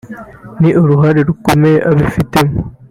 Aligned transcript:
n’uruhare 0.59 1.19
rukomeye 1.29 1.77
abifitemo 1.89 2.59